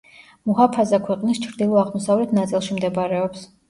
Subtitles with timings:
[0.51, 3.51] მუჰაფაზა ქვეყნის ჩრდილო-აღმოსავლეთ ნაწილში მდებარეობს.